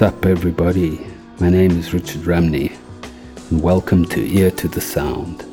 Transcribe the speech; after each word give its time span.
What's 0.00 0.14
up, 0.14 0.24
everybody? 0.24 0.98
My 1.40 1.50
name 1.50 1.72
is 1.72 1.92
Richard 1.92 2.24
Rumney, 2.24 2.72
and 3.50 3.60
welcome 3.60 4.06
to 4.06 4.34
Ear 4.34 4.50
to 4.52 4.66
the 4.66 4.80
Sound, 4.80 5.44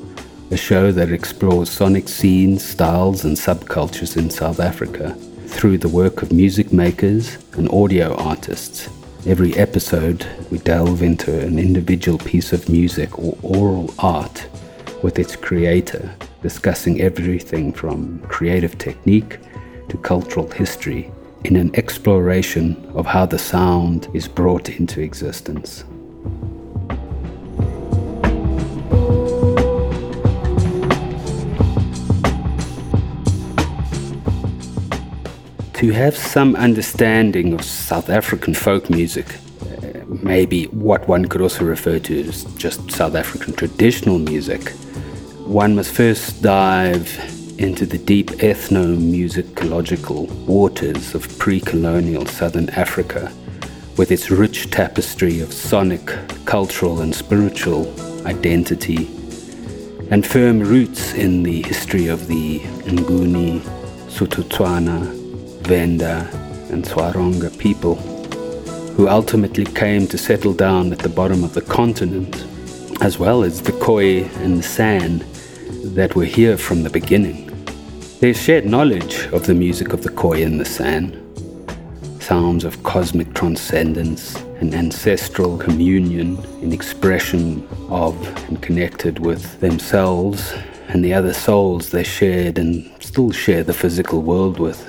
a 0.51 0.55
show 0.55 0.89
that 0.93 1.11
explores 1.11 1.69
sonic 1.69 2.07
scenes, 2.07 2.63
styles, 2.63 3.25
and 3.25 3.35
subcultures 3.35 4.15
in 4.15 4.29
South 4.29 4.61
Africa 4.61 5.15
through 5.47 5.79
the 5.79 5.89
work 5.89 6.21
of 6.21 6.31
music 6.31 6.71
makers 6.71 7.37
and 7.57 7.69
audio 7.71 8.15
artists. 8.15 8.87
Every 9.25 9.53
episode, 9.57 10.25
we 10.49 10.59
delve 10.59 11.03
into 11.03 11.37
an 11.45 11.59
individual 11.59 12.17
piece 12.17 12.53
of 12.53 12.69
music 12.69 13.19
or 13.19 13.37
oral 13.43 13.93
art 13.99 14.47
with 15.03 15.19
its 15.19 15.35
creator, 15.35 16.09
discussing 16.41 17.01
everything 17.01 17.73
from 17.73 18.19
creative 18.29 18.77
technique 18.77 19.39
to 19.89 19.97
cultural 19.97 20.49
history 20.51 21.11
in 21.43 21.55
an 21.55 21.75
exploration 21.75 22.75
of 22.95 23.05
how 23.05 23.25
the 23.25 23.37
sound 23.37 24.07
is 24.13 24.27
brought 24.27 24.69
into 24.69 25.01
existence. 25.01 25.83
To 35.73 35.91
have 35.91 36.17
some 36.17 36.55
understanding 36.55 37.53
of 37.53 37.63
South 37.63 38.09
African 38.09 38.55
folk 38.55 38.89
music, 38.89 39.27
uh, 39.61 39.99
maybe 40.07 40.65
what 40.65 41.07
one 41.07 41.25
could 41.25 41.41
also 41.41 41.65
refer 41.65 41.99
to 41.99 42.27
as 42.27 42.45
just 42.55 42.91
South 42.91 43.13
African 43.13 43.53
traditional 43.53 44.17
music, 44.17 44.71
one 45.45 45.75
must 45.75 45.91
first 45.93 46.41
dive 46.41 47.36
into 47.57 47.85
the 47.85 47.97
deep 47.97 48.27
ethno-musicological 48.27 50.29
waters 50.45 51.15
of 51.15 51.37
pre-colonial 51.39 52.25
southern 52.25 52.69
Africa 52.71 53.31
with 53.97 54.11
its 54.11 54.29
rich 54.29 54.69
tapestry 54.69 55.39
of 55.39 55.51
sonic, 55.51 56.05
cultural 56.45 57.01
and 57.01 57.15
spiritual 57.15 57.91
identity 58.27 59.07
and 60.11 60.25
firm 60.25 60.59
roots 60.59 61.13
in 61.13 61.43
the 61.43 61.63
history 61.63 62.07
of 62.07 62.27
the 62.27 62.59
Nguni, 62.85 63.59
Sotho-Tswana, 64.07 65.13
Venda 65.63 66.29
and 66.71 66.85
Tsaronga 66.85 67.57
people 67.57 67.95
who 68.95 69.07
ultimately 69.07 69.65
came 69.65 70.07
to 70.07 70.17
settle 70.17 70.53
down 70.53 70.91
at 70.91 70.99
the 70.99 71.09
bottom 71.09 71.43
of 71.43 71.53
the 71.53 71.61
continent 71.61 72.45
as 73.01 73.19
well 73.19 73.43
as 73.43 73.61
the 73.61 73.71
Khoi 73.73 74.23
and 74.43 74.59
the 74.59 74.63
San 74.63 75.23
that 75.95 76.15
were 76.15 76.25
here 76.25 76.57
from 76.57 76.83
the 76.83 76.89
beginning. 76.89 77.46
There's 78.19 78.41
shared 78.41 78.65
knowledge 78.65 79.27
of 79.27 79.45
the 79.45 79.53
music 79.53 79.93
of 79.93 80.01
the 80.01 80.09
Khoi 80.09 80.41
and 80.41 80.59
the 80.59 80.65
San, 80.65 81.13
sounds 82.19 82.65
of 82.65 82.81
cosmic 82.81 83.35
transcendence 83.35 84.35
and 84.59 84.73
ancestral 84.73 85.55
communion 85.59 86.43
in 86.63 86.73
expression 86.73 87.67
of 87.89 88.15
and 88.47 88.59
connected 88.59 89.19
with 89.19 89.59
themselves 89.59 90.51
and 90.87 91.05
the 91.05 91.13
other 91.13 91.31
souls 91.31 91.91
they 91.91 92.03
shared 92.03 92.57
and 92.57 92.91
still 92.99 93.29
share 93.29 93.63
the 93.63 93.71
physical 93.71 94.23
world 94.23 94.57
with. 94.57 94.79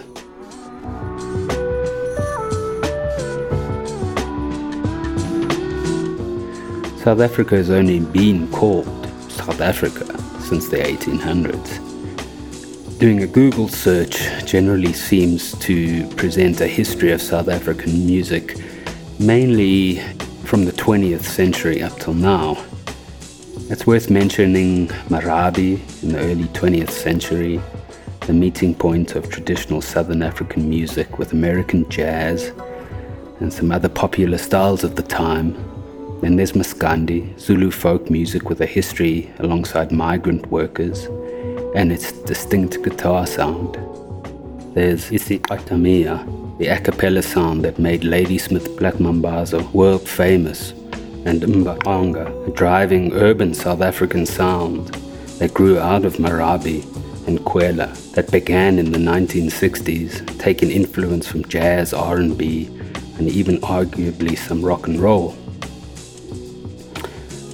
South 7.05 7.21
Africa 7.21 7.57
has 7.57 7.69
only 7.69 8.01
been 8.01 8.51
called 8.53 8.87
South 9.29 9.61
Africa 9.61 10.07
since 10.41 10.71
the 10.71 10.79
1800s. 10.79 11.88
Doing 12.99 13.23
a 13.23 13.29
Google 13.29 13.69
search 13.69 14.45
generally 14.45 14.93
seems 14.93 15.57
to 15.61 16.05
present 16.17 16.61
a 16.61 16.67
history 16.67 17.13
of 17.13 17.23
South 17.23 17.49
African 17.49 18.05
music, 18.05 18.57
mainly 19.21 20.01
from 20.43 20.65
the 20.65 20.73
20th 20.73 21.23
century 21.23 21.81
up 21.81 21.97
till 22.01 22.15
now. 22.15 22.57
It's 23.71 23.87
worth 23.87 24.11
mentioning 24.11 24.89
Marabi 25.11 25.79
in 26.03 26.09
the 26.09 26.19
early 26.19 26.47
20th 26.47 26.91
century, 26.91 27.61
the 28.27 28.33
meeting 28.33 28.75
point 28.75 29.15
of 29.15 29.31
traditional 29.31 29.81
Southern 29.81 30.21
African 30.21 30.69
music 30.69 31.21
with 31.21 31.33
American 31.33 31.89
jazz 31.89 32.51
and 33.39 33.53
some 33.53 33.71
other 33.71 33.89
popular 33.89 34.39
styles 34.39 34.83
of 34.83 34.97
the 34.97 35.05
time. 35.05 35.53
Then 36.21 36.35
there's 36.35 36.51
Maskandi, 36.51 37.39
Zulu 37.39 37.71
folk 37.71 38.11
music 38.11 38.49
with 38.49 38.61
a 38.61 38.67
history 38.67 39.31
alongside 39.39 39.93
migrant 39.93 40.51
workers 40.51 41.07
and 41.75 41.93
its 41.93 42.13
distinct 42.13 42.83
guitar 42.83 43.27
sound. 43.27 43.77
There's 44.75 45.11
isicathamiya, 45.11 46.59
the 46.59 46.69
a 46.69 46.81
cappella 46.81 47.23
sound 47.23 47.65
that 47.65 47.79
made 47.79 48.05
Ladysmith 48.05 48.77
Black 48.77 48.95
Mambazo 48.95 49.71
world 49.73 50.09
famous, 50.09 50.71
and 51.25 51.43
Mbaqanga, 51.43 52.49
a 52.49 52.51
driving 52.53 53.13
urban 53.13 53.55
South 53.55 53.81
African 53.81 54.25
sound 54.25 54.89
that 55.39 55.55
grew 55.55 55.79
out 55.79 56.05
of 56.05 56.15
Marabi 56.15 56.83
and 57.27 57.41
Kwela 57.41 57.93
that 58.13 58.31
began 58.31 58.79
in 58.79 58.93
the 58.93 58.99
1960s, 58.99 60.39
taking 60.39 60.71
influence 60.71 61.27
from 61.27 61.45
jazz, 61.45 61.93
R&B, 61.93 62.67
and 63.19 63.29
even 63.29 63.59
arguably 63.61 64.39
some 64.39 64.65
rock 64.65 64.87
and 64.87 65.01
roll. 65.01 65.37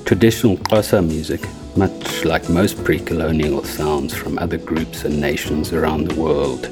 Traditional 0.04 0.56
Xhosa 0.58 1.04
music 1.04 1.40
much 1.76 2.24
like 2.24 2.48
most 2.48 2.82
pre 2.84 2.98
colonial 2.98 3.64
sounds 3.64 4.14
from 4.14 4.38
other 4.38 4.58
groups 4.58 5.04
and 5.04 5.20
nations 5.20 5.72
around 5.72 6.08
the 6.08 6.20
world, 6.20 6.70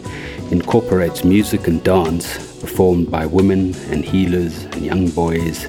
incorporates 0.50 1.24
music 1.24 1.66
and 1.66 1.82
dance 1.82 2.60
performed 2.60 3.10
by 3.10 3.26
women 3.26 3.74
and 3.90 4.04
healers 4.04 4.64
and 4.64 4.84
young 4.84 5.08
boys, 5.10 5.64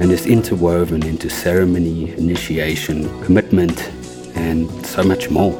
and 0.00 0.10
is 0.10 0.26
interwoven 0.26 1.04
into 1.04 1.28
ceremony, 1.28 2.12
initiation, 2.12 3.04
commitment, 3.22 3.90
and 4.34 4.68
so 4.86 5.02
much 5.02 5.30
more. 5.30 5.52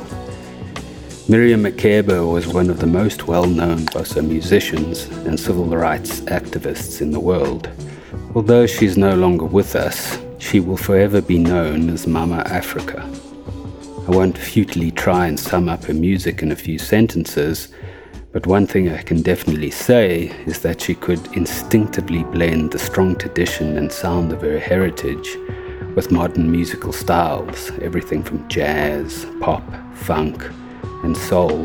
Miriam 1.29 1.63
Makeba 1.63 2.31
was 2.31 2.47
one 2.47 2.69
of 2.69 2.81
the 2.81 2.87
most 2.87 3.27
well 3.27 3.47
known 3.47 3.79
Xhosa 3.87 4.27
musicians 4.27 5.07
and 5.27 5.39
civil 5.39 5.67
rights 5.67 6.21
activists 6.23 7.01
in 7.01 7.11
the 7.11 7.21
world. 7.21 7.69
Although 8.35 8.67
she's 8.67 8.97
no 8.97 9.15
longer 9.15 9.47
with 9.47 9.77
us, 9.77 10.19
she 10.45 10.61
will 10.61 10.77
forever 10.77 11.23
be 11.23 11.39
known 11.39 11.89
as 11.89 12.07
Mama 12.07 12.43
Africa. 12.47 13.03
I 14.07 14.11
won't 14.11 14.37
futilely 14.37 14.91
try 14.91 15.27
and 15.27 15.41
sum 15.41 15.71
up 15.71 15.85
her 15.85 15.95
music 15.95 16.43
in 16.43 16.53
a 16.53 16.57
few 16.57 16.79
sentences, 16.79 17.69
but 18.31 18.47
one 18.47 18.67
thing 18.67 18.91
I 18.91 19.01
can 19.01 19.23
definitely 19.23 19.71
say 19.71 20.25
is 20.45 20.61
that 20.61 20.83
she 20.83 20.95
could 20.95 21.35
instinctively 21.35 22.25
blend 22.25 22.73
the 22.73 22.79
strong 22.79 23.17
tradition 23.17 23.79
and 23.79 23.91
sound 23.91 24.33
of 24.33 24.43
her 24.43 24.59
heritage 24.59 25.35
with 25.97 26.13
modern 26.13 26.53
musical 26.53 26.93
styles, 26.93 27.71
everything 27.81 28.23
from 28.23 28.47
jazz, 28.49 29.27
pop, 29.41 29.65
funk, 29.95 30.45
and 31.05 31.17
soul, 31.17 31.61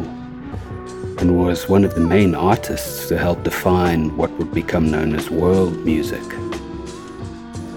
and 1.19 1.37
was 1.37 1.67
one 1.67 1.83
of 1.83 1.95
the 1.95 2.01
main 2.15 2.33
artists 2.33 3.09
to 3.09 3.17
help 3.17 3.43
define 3.43 4.15
what 4.15 4.31
would 4.39 4.53
become 4.53 4.89
known 4.89 5.13
as 5.15 5.29
world 5.29 5.77
music. 5.85 6.23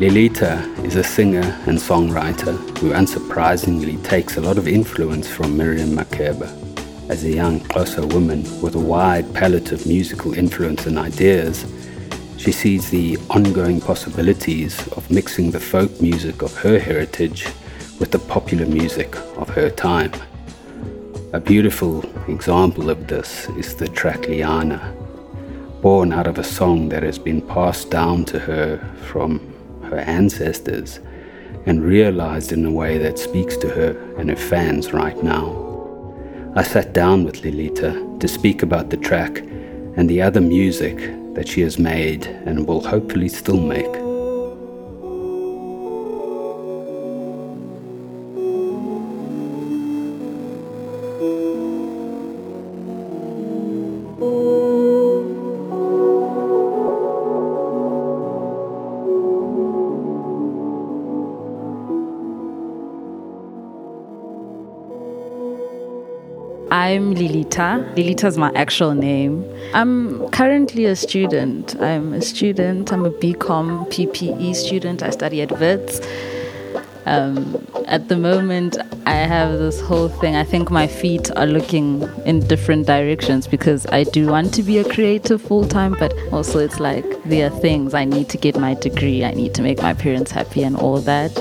Lilitha 0.00 0.84
is 0.84 0.96
a 0.96 1.04
singer 1.04 1.42
and 1.66 1.78
songwriter 1.78 2.56
who 2.78 2.90
unsurprisingly 2.92 4.02
takes 4.02 4.36
a 4.36 4.40
lot 4.40 4.58
of 4.58 4.66
influence 4.66 5.28
from 5.28 5.56
Miriam 5.56 5.90
Makeba. 5.90 6.50
As 7.08 7.22
a 7.24 7.30
young 7.30 7.60
Xhosa 7.60 8.12
woman 8.12 8.42
with 8.60 8.74
a 8.74 8.80
wide 8.80 9.32
palette 9.34 9.70
of 9.70 9.86
musical 9.86 10.32
influence 10.32 10.86
and 10.86 10.98
ideas, 10.98 11.66
she 12.36 12.50
sees 12.50 12.90
the 12.90 13.16
ongoing 13.30 13.80
possibilities 13.80 14.88
of 14.96 15.08
mixing 15.10 15.50
the 15.52 15.60
folk 15.60 16.00
music 16.00 16.42
of 16.42 16.56
her 16.56 16.78
heritage 16.80 17.46
with 18.00 18.10
the 18.10 18.18
popular 18.18 18.66
music 18.66 19.14
of 19.36 19.48
her 19.50 19.70
time. 19.70 20.12
A 21.32 21.38
beautiful 21.38 22.02
example 22.28 22.90
of 22.90 23.06
this 23.06 23.48
is 23.50 23.76
the 23.76 23.88
track 23.88 24.22
Liyana, 24.22 24.80
born 25.80 26.12
out 26.12 26.26
of 26.26 26.38
a 26.38 26.44
song 26.44 26.88
that 26.88 27.04
has 27.04 27.18
been 27.18 27.42
passed 27.42 27.90
down 27.90 28.24
to 28.24 28.40
her 28.40 28.78
from 29.04 29.51
her 29.92 30.00
ancestors 30.00 31.00
and 31.66 31.82
realized 31.82 32.52
in 32.52 32.64
a 32.64 32.70
way 32.70 32.98
that 32.98 33.18
speaks 33.18 33.56
to 33.58 33.68
her 33.68 33.90
and 34.18 34.28
her 34.30 34.36
fans 34.36 34.92
right 34.92 35.22
now. 35.22 35.70
I 36.56 36.62
sat 36.62 36.92
down 36.92 37.24
with 37.24 37.42
Lilitha 37.42 38.20
to 38.20 38.28
speak 38.28 38.62
about 38.62 38.90
the 38.90 38.96
track 38.96 39.38
and 39.96 40.08
the 40.08 40.20
other 40.20 40.40
music 40.40 40.98
that 41.34 41.48
she 41.48 41.60
has 41.62 41.78
made 41.78 42.26
and 42.26 42.66
will 42.66 42.86
hopefully 42.86 43.28
still 43.28 43.60
make. 43.60 44.01
I'm 66.92 67.14
Lilitha. 67.14 67.94
Lilitha 67.94 68.24
is 68.24 68.36
my 68.36 68.52
actual 68.54 68.92
name. 68.92 69.50
I'm 69.72 70.28
currently 70.28 70.84
a 70.84 70.94
student. 70.94 71.74
I'm 71.80 72.12
a 72.12 72.20
student. 72.20 72.92
I'm 72.92 73.06
a 73.06 73.10
BCom 73.10 73.88
PPE 73.88 74.54
student. 74.54 75.02
I 75.02 75.08
study 75.08 75.40
at 75.40 75.58
WITS. 75.58 76.02
Um, 77.06 77.66
at 77.86 78.08
the 78.08 78.16
moment, 78.18 78.76
I 79.06 79.14
have 79.14 79.58
this 79.58 79.80
whole 79.80 80.10
thing. 80.10 80.36
I 80.36 80.44
think 80.44 80.70
my 80.70 80.86
feet 80.86 81.30
are 81.34 81.46
looking 81.46 82.06
in 82.26 82.46
different 82.46 82.86
directions 82.86 83.46
because 83.46 83.86
I 83.86 84.04
do 84.04 84.26
want 84.26 84.52
to 84.52 84.62
be 84.62 84.76
a 84.76 84.84
creative 84.84 85.40
full 85.40 85.66
time, 85.66 85.96
but 85.98 86.12
also 86.30 86.58
it's 86.58 86.78
like 86.78 87.06
there 87.24 87.46
are 87.46 87.60
things 87.60 87.94
I 87.94 88.04
need 88.04 88.28
to 88.28 88.36
get 88.36 88.58
my 88.58 88.74
degree, 88.74 89.24
I 89.24 89.32
need 89.32 89.54
to 89.54 89.62
make 89.62 89.80
my 89.80 89.94
parents 89.94 90.30
happy, 90.30 90.62
and 90.62 90.76
all 90.76 91.00
that. 91.00 91.32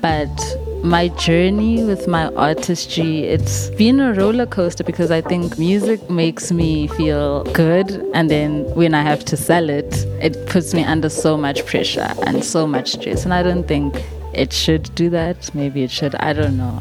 But 0.00 0.30
my 0.82 1.08
journey 1.08 1.82
with 1.82 2.06
my 2.06 2.26
artistry, 2.34 3.24
it's 3.24 3.70
been 3.70 4.00
a 4.00 4.12
roller 4.14 4.46
coaster 4.46 4.84
because 4.84 5.10
I 5.10 5.20
think 5.20 5.58
music 5.58 6.08
makes 6.10 6.52
me 6.52 6.86
feel 6.88 7.44
good. 7.52 7.90
And 8.14 8.30
then 8.30 8.64
when 8.74 8.94
I 8.94 9.02
have 9.02 9.24
to 9.26 9.36
sell 9.36 9.68
it, 9.68 9.94
it 10.20 10.46
puts 10.46 10.74
me 10.74 10.84
under 10.84 11.08
so 11.08 11.36
much 11.36 11.66
pressure 11.66 12.12
and 12.26 12.44
so 12.44 12.66
much 12.66 12.92
stress. 12.92 13.24
And 13.24 13.34
I 13.34 13.42
don't 13.42 13.66
think 13.66 14.02
it 14.32 14.52
should 14.52 14.94
do 14.94 15.10
that. 15.10 15.54
Maybe 15.54 15.82
it 15.82 15.90
should. 15.90 16.14
I 16.16 16.32
don't 16.32 16.56
know. 16.56 16.80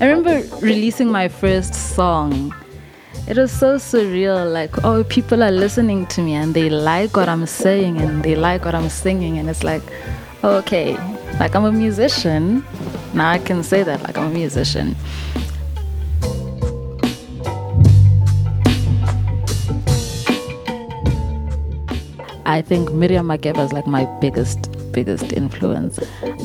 I 0.00 0.06
remember 0.06 0.42
releasing 0.60 1.10
my 1.10 1.28
first 1.28 1.74
song. 1.74 2.54
It 3.26 3.36
was 3.36 3.52
so 3.52 3.76
surreal. 3.76 4.52
Like, 4.52 4.84
oh, 4.84 5.04
people 5.04 5.42
are 5.42 5.50
listening 5.50 6.06
to 6.08 6.22
me 6.22 6.34
and 6.34 6.54
they 6.54 6.70
like 6.70 7.16
what 7.16 7.28
I'm 7.28 7.46
saying 7.46 7.98
and 7.98 8.22
they 8.22 8.36
like 8.36 8.64
what 8.64 8.74
I'm 8.74 8.88
singing. 8.88 9.38
And 9.38 9.48
it's 9.48 9.64
like, 9.64 9.82
okay, 10.44 10.96
like 11.40 11.54
I'm 11.54 11.64
a 11.64 11.72
musician. 11.72 12.64
Now 13.14 13.30
I 13.30 13.38
can 13.38 13.62
say 13.62 13.82
that, 13.82 14.02
like 14.02 14.18
I'm 14.18 14.30
a 14.30 14.34
musician. 14.34 14.96
I 22.48 22.62
think 22.62 22.92
Miriam 22.92 23.28
Makeba 23.28 23.64
is 23.64 23.72
like 23.72 23.86
my 23.86 24.06
biggest, 24.20 24.70
biggest 24.92 25.32
influence. 25.34 25.98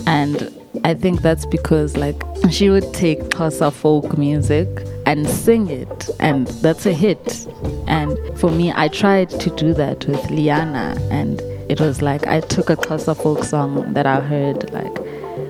And 0.05 0.53
I 0.83 0.93
think 0.93 1.21
that's 1.21 1.45
because 1.45 1.95
like 1.95 2.21
she 2.51 2.69
would 2.69 2.93
take 2.93 3.19
Xhosa 3.29 3.71
folk 3.71 4.17
music 4.17 4.67
and 5.05 5.27
sing 5.29 5.69
it 5.69 6.09
and 6.19 6.47
that's 6.61 6.85
a 6.85 6.91
hit. 6.91 7.47
And 7.87 8.17
for 8.37 8.51
me 8.51 8.73
I 8.75 8.89
tried 8.89 9.29
to 9.29 9.49
do 9.51 9.73
that 9.75 10.05
with 10.05 10.19
Liyana 10.23 10.99
and 11.09 11.41
it 11.73 11.79
was 11.79 12.03
like 12.03 12.27
I 12.27 12.39
took 12.39 12.69
a 12.69 12.75
Xhosa 12.75 13.19
folk 13.19 13.43
song 13.43 13.93
that 13.93 14.05
I 14.05 14.19
heard, 14.19 14.71
like 14.71 14.95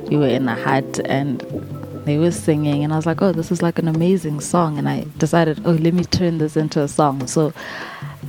we 0.09 0.15
were 0.15 0.27
in 0.27 0.47
a 0.47 0.55
hut 0.55 1.01
and 1.03 1.41
they 2.05 2.17
were 2.17 2.31
singing, 2.31 2.81
and 2.81 2.93
I 2.93 2.95
was 2.95 3.05
like, 3.05 3.21
oh, 3.21 3.33
this 3.33 3.51
is 3.51 3.61
like 3.61 3.77
an 3.77 3.89
amazing 3.89 4.39
song. 4.39 4.77
And 4.77 4.87
I 4.87 5.05
decided, 5.17 5.61
oh, 5.65 5.71
let 5.71 5.93
me 5.93 6.05
turn 6.05 6.37
this 6.37 6.55
into 6.55 6.81
a 6.81 6.87
song. 6.87 7.27
So 7.27 7.51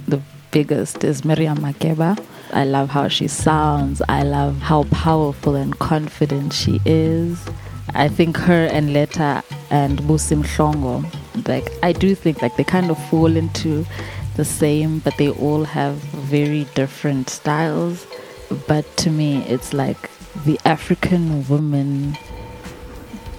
the 0.09 0.21
biggest 0.51 1.05
is 1.05 1.25
Miriam 1.25 1.59
Makeba. 1.59 2.21
I 2.53 2.65
love 2.65 2.89
how 2.91 3.07
she 3.07 3.29
sounds, 3.29 4.03
I 4.09 4.25
love 4.25 4.59
how 4.59 4.83
powerful 4.85 5.55
and 5.55 5.79
confident 5.79 6.53
she 6.53 6.81
is. 6.85 7.47
I 7.95 8.09
think 8.09 8.37
her 8.39 8.67
and 8.73 8.93
Letta 8.93 9.45
and 9.71 10.01
Busi 10.01 10.43
Mhlongo, 10.43 11.47
like 11.47 11.71
I 11.85 11.93
do 11.93 12.17
think 12.17 12.43
like 12.43 12.57
they 12.57 12.65
kind 12.65 12.91
of 12.91 12.99
fall 13.09 13.37
into 13.37 13.87
the 14.37 14.45
same, 14.45 14.99
but 15.01 15.17
they 15.17 15.31
all 15.31 15.65
have 15.65 15.95
very 15.95 16.65
different 16.75 17.31
styles. 17.31 18.07
But 18.67 18.85
to 18.99 19.11
me, 19.11 19.43
it's 19.45 19.73
like 19.73 20.11
the 20.45 20.59
African 20.65 21.47
women, 21.49 22.17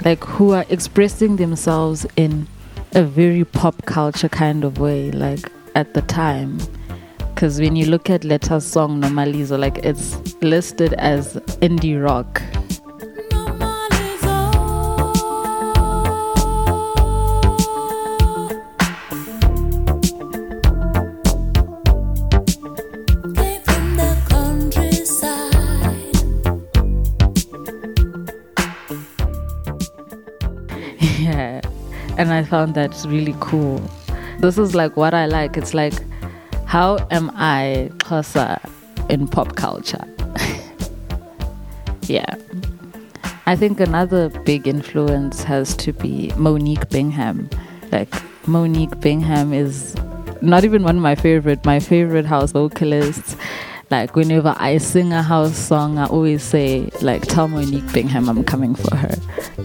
like 0.03 0.23
who 0.23 0.51
are 0.51 0.65
expressing 0.69 1.35
themselves 1.35 2.05
in 2.15 2.47
a 2.93 3.03
very 3.03 3.43
pop 3.43 3.85
culture 3.85 4.29
kind 4.29 4.63
of 4.63 4.79
way, 4.79 5.11
like 5.11 5.51
at 5.75 5.93
the 5.93 6.01
time. 6.01 6.59
Because 7.33 7.59
when 7.59 7.75
you 7.75 7.87
look 7.87 8.09
at 8.09 8.21
Letta's 8.21 8.65
song 8.65 9.01
Nomalizo, 9.01 9.59
like 9.59 9.79
it's 9.79 10.15
listed 10.41 10.93
as 10.93 11.35
indie 11.61 12.01
rock 12.01 12.41
I 32.35 32.43
found 32.43 32.75
that 32.75 32.93
really 33.07 33.35
cool. 33.39 33.81
This 34.39 34.57
is 34.57 34.75
like 34.75 34.97
what 34.97 35.13
I 35.13 35.25
like. 35.25 35.55
It's 35.55 35.73
like, 35.73 35.93
how 36.65 36.97
am 37.09 37.31
I 37.35 37.89
Xhosa 37.99 38.59
in 39.09 39.27
pop 39.27 39.55
culture? 39.55 40.05
yeah. 42.01 42.35
I 43.45 43.55
think 43.55 43.79
another 43.79 44.29
big 44.43 44.67
influence 44.67 45.43
has 45.43 45.75
to 45.77 45.93
be 45.93 46.33
Monique 46.35 46.89
Bingham. 46.89 47.49
Like, 47.91 48.13
Monique 48.47 48.99
Bingham 48.99 49.53
is 49.53 49.95
not 50.41 50.65
even 50.65 50.83
one 50.83 50.97
of 50.97 51.01
my 51.01 51.15
favorite, 51.15 51.63
my 51.63 51.79
favorite 51.79 52.25
house 52.25 52.51
vocalists. 52.51 53.37
Like 53.91 54.15
whenever 54.15 54.55
I 54.57 54.77
sing 54.79 55.13
a 55.13 55.21
house 55.21 55.55
song, 55.55 55.99
I 55.99 56.07
always 56.07 56.41
say 56.41 56.89
like, 57.01 57.21
"Tell 57.23 57.47
Monique 57.47 57.91
Bingham 57.93 58.27
I'm 58.27 58.43
coming 58.43 58.73
for 58.73 58.95
her," 58.95 59.15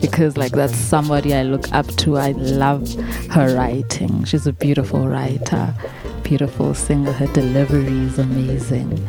because 0.00 0.36
like 0.36 0.52
that's 0.52 0.76
somebody 0.76 1.34
I 1.34 1.42
look 1.42 1.72
up 1.72 1.86
to. 2.02 2.18
I 2.18 2.32
love 2.32 2.92
her 3.30 3.56
writing. 3.56 4.24
She's 4.24 4.46
a 4.46 4.52
beautiful 4.52 5.08
writer, 5.08 5.74
beautiful 6.22 6.74
singer. 6.74 7.12
Her 7.12 7.28
delivery 7.28 7.98
is 8.00 8.18
amazing. 8.18 9.06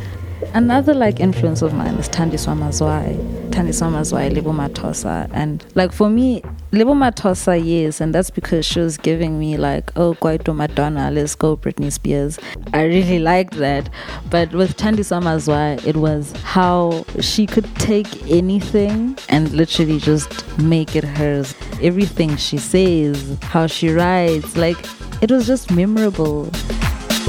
Another 0.54 0.94
like 0.94 1.20
influence 1.20 1.62
of 1.62 1.72
mine 1.74 1.94
is 1.94 2.08
Thandiswa 2.08 2.56
Mazwai. 2.56 3.16
Thandiswa 3.50 3.90
Mazwai, 3.90 4.32
Lebo 4.34 4.52
Mathosa. 4.52 5.30
And 5.32 5.64
like 5.74 5.92
for 5.92 6.08
me, 6.08 6.42
Lebo 6.72 6.94
Mathosa, 6.94 7.62
yes, 7.62 8.00
and 8.00 8.14
that's 8.14 8.30
because 8.30 8.64
she 8.64 8.80
was 8.80 8.96
giving 8.96 9.38
me 9.38 9.56
like, 9.56 9.90
oh, 9.96 10.14
Kwaito 10.14 10.54
Madonna, 10.54 11.10
let's 11.10 11.34
go, 11.34 11.56
Britney 11.56 11.92
Spears. 11.92 12.38
I 12.72 12.84
really 12.84 13.18
liked 13.18 13.54
that. 13.54 13.88
But 14.30 14.52
with 14.52 14.76
Thandiswa 14.76 15.22
Mazwai, 15.22 15.84
it 15.86 15.96
was 15.96 16.32
how 16.42 17.04
she 17.20 17.46
could 17.46 17.66
take 17.76 18.30
anything 18.30 19.18
and 19.28 19.52
literally 19.52 19.98
just 19.98 20.58
make 20.58 20.96
it 20.96 21.04
hers. 21.04 21.54
Everything 21.82 22.36
she 22.36 22.58
says, 22.58 23.38
how 23.42 23.66
she 23.66 23.90
writes, 23.90 24.56
like 24.56 24.78
it 25.20 25.30
was 25.30 25.46
just 25.46 25.70
memorable. 25.70 26.50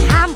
I 0.10 0.33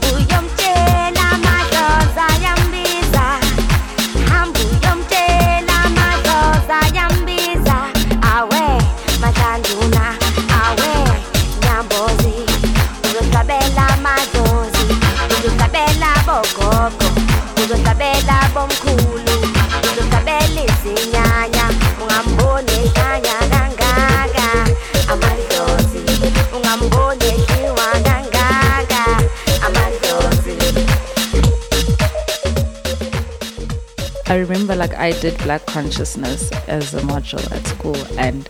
remember 34.68 34.86
like 34.88 35.00
I 35.00 35.18
did 35.22 35.38
black 35.44 35.66
consciousness 35.66 36.52
as 36.68 36.94
a 36.94 37.00
module 37.02 37.52
at 37.54 37.66
school 37.68 37.96
and 38.20 38.48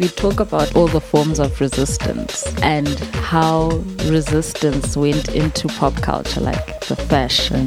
we 0.00 0.08
talk 0.08 0.40
about 0.40 0.74
all 0.74 0.88
the 0.88 1.00
forms 1.00 1.38
of 1.38 1.60
resistance 1.60 2.44
and 2.62 2.98
how 3.30 3.68
resistance 4.06 4.96
went 4.96 5.28
into 5.28 5.68
pop 5.68 5.94
culture 6.02 6.40
like 6.40 6.80
the 6.86 6.96
fashion 6.96 7.66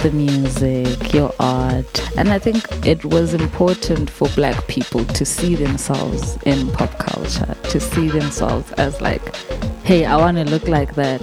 the 0.00 0.10
music, 0.10 1.14
your 1.14 1.32
art. 1.38 2.18
And 2.18 2.30
I 2.30 2.40
think 2.40 2.64
it 2.84 3.04
was 3.04 3.34
important 3.34 4.10
for 4.10 4.26
black 4.30 4.66
people 4.66 5.04
to 5.04 5.24
see 5.24 5.54
themselves 5.54 6.36
in 6.42 6.72
pop 6.72 6.98
culture, 6.98 7.54
to 7.70 7.78
see 7.78 8.08
themselves 8.08 8.72
as 8.72 9.00
like, 9.00 9.22
hey, 9.84 10.04
I 10.04 10.16
want 10.16 10.38
to 10.38 10.44
look 10.44 10.66
like 10.66 10.96
that. 10.96 11.20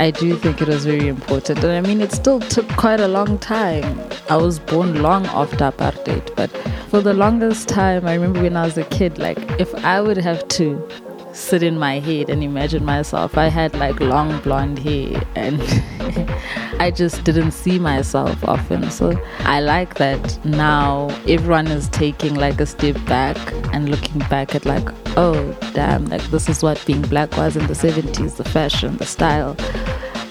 I 0.00 0.10
do 0.10 0.34
think 0.38 0.62
it 0.62 0.68
was 0.68 0.86
very 0.86 1.08
important. 1.08 1.62
And 1.62 1.72
I 1.72 1.86
mean, 1.86 2.00
it 2.00 2.10
still 2.10 2.40
took 2.40 2.66
quite 2.68 3.00
a 3.00 3.06
long 3.06 3.38
time. 3.38 4.00
I 4.30 4.36
was 4.36 4.58
born 4.58 5.02
long 5.02 5.26
after 5.26 5.58
apartheid, 5.58 6.34
but 6.36 6.50
for 6.88 7.02
the 7.02 7.12
longest 7.12 7.68
time, 7.68 8.06
I 8.06 8.14
remember 8.14 8.40
when 8.40 8.56
I 8.56 8.64
was 8.64 8.78
a 8.78 8.84
kid, 8.84 9.18
like, 9.18 9.36
if 9.60 9.74
I 9.84 10.00
would 10.00 10.16
have 10.16 10.48
to 10.56 10.88
sit 11.32 11.62
in 11.62 11.78
my 11.78 11.98
head 11.98 12.28
and 12.30 12.42
imagine 12.42 12.84
myself. 12.84 13.36
I 13.36 13.48
had 13.48 13.74
like 13.74 14.00
long 14.00 14.40
blonde 14.40 14.78
hair 14.78 15.22
and 15.34 15.60
I 16.80 16.90
just 16.90 17.24
didn't 17.24 17.52
see 17.52 17.78
myself 17.78 18.42
often. 18.44 18.90
So 18.90 19.20
I 19.40 19.60
like 19.60 19.94
that 19.94 20.44
now 20.44 21.08
everyone 21.28 21.66
is 21.68 21.88
taking 21.88 22.34
like 22.34 22.60
a 22.60 22.66
step 22.66 22.96
back 23.06 23.36
and 23.72 23.88
looking 23.88 24.20
back 24.30 24.54
at 24.54 24.64
like, 24.64 24.88
oh 25.16 25.56
damn, 25.74 26.06
like 26.06 26.22
this 26.30 26.48
is 26.48 26.62
what 26.62 26.82
being 26.86 27.02
black 27.02 27.36
was 27.36 27.56
in 27.56 27.66
the 27.66 27.74
70s, 27.74 28.36
the 28.36 28.44
fashion, 28.44 28.96
the 28.96 29.06
style. 29.06 29.56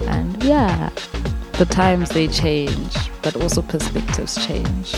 And 0.07 0.43
yeah, 0.43 0.89
the 1.53 1.65
times 1.65 2.09
they 2.09 2.27
change, 2.27 2.95
but 3.21 3.35
also 3.35 3.61
perspectives 3.61 4.45
change. 4.45 4.95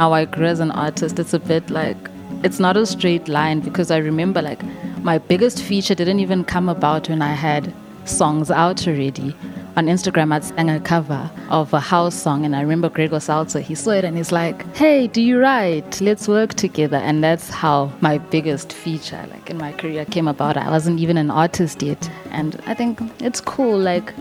How 0.00 0.14
I 0.14 0.24
grew 0.24 0.46
as 0.46 0.60
an 0.60 0.70
artist, 0.70 1.18
it's 1.18 1.34
a 1.34 1.38
bit 1.38 1.68
like 1.68 1.98
it's 2.42 2.58
not 2.58 2.74
a 2.74 2.86
straight 2.86 3.28
line 3.28 3.60
because 3.60 3.90
I 3.90 3.98
remember 3.98 4.40
like 4.40 4.62
my 5.02 5.18
biggest 5.18 5.62
feature 5.62 5.94
didn't 5.94 6.20
even 6.20 6.42
come 6.42 6.70
about 6.70 7.10
when 7.10 7.20
I 7.20 7.34
had 7.34 7.70
songs 8.06 8.50
out 8.50 8.88
already. 8.88 9.36
On 9.76 9.84
Instagram, 9.88 10.32
I'd 10.32 10.44
sang 10.44 10.70
a 10.70 10.80
cover 10.80 11.30
of 11.50 11.74
a 11.74 11.80
house 11.80 12.14
song, 12.14 12.46
and 12.46 12.56
I 12.56 12.62
remember 12.62 12.88
Gregor 12.88 13.20
Salto, 13.20 13.60
he 13.60 13.74
saw 13.74 13.90
it 13.90 14.04
and 14.04 14.16
he's 14.16 14.32
like, 14.32 14.64
Hey, 14.74 15.06
do 15.06 15.20
you 15.20 15.38
write? 15.38 16.00
Let's 16.00 16.26
work 16.26 16.54
together. 16.54 16.96
And 16.96 17.22
that's 17.22 17.50
how 17.50 17.92
my 18.00 18.16
biggest 18.16 18.72
feature, 18.72 19.22
like 19.30 19.50
in 19.50 19.58
my 19.58 19.72
career, 19.72 20.06
came 20.06 20.28
about. 20.28 20.56
I 20.56 20.70
wasn't 20.70 20.98
even 21.00 21.18
an 21.18 21.30
artist 21.30 21.82
yet. 21.82 22.10
And 22.30 22.58
I 22.64 22.72
think 22.72 23.02
it's 23.20 23.42
cool, 23.42 23.78
like, 23.78 24.14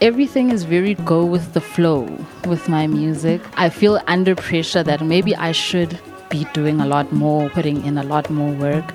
everything 0.00 0.52
is 0.52 0.62
very 0.62 0.94
go 0.94 1.24
with 1.24 1.52
the 1.52 1.60
flow 1.60 2.06
with 2.46 2.68
my 2.68 2.86
music. 2.86 3.40
I 3.54 3.68
feel 3.68 4.00
under 4.06 4.34
pressure 4.34 4.82
that 4.82 5.00
maybe 5.00 5.34
I 5.36 5.52
should 5.52 5.98
be 6.30 6.44
doing 6.52 6.80
a 6.80 6.86
lot 6.86 7.12
more, 7.12 7.50
putting 7.50 7.84
in 7.84 7.98
a 7.98 8.02
lot 8.02 8.30
more 8.30 8.52
work, 8.54 8.94